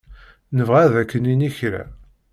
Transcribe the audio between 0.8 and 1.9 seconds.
ad ak-nini kra.